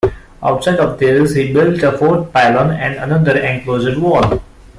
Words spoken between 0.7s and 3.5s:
of this, he built a fourth pylon and another